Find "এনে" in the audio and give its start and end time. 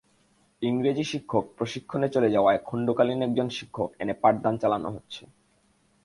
3.99-4.13